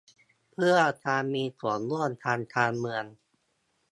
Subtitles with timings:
[0.51, 0.75] เพื่อ
[1.05, 3.03] การมีส่วนร่วมทางการเมือง